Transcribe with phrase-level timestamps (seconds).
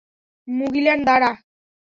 [0.47, 1.31] মুগিলান, দাঁড়া!